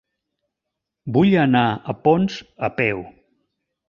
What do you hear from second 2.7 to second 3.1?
peu.